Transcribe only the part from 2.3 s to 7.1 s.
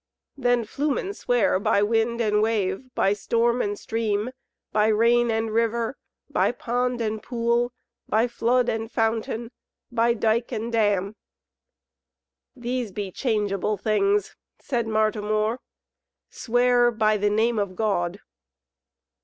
wave, by storm and stream, by rain and river, by pond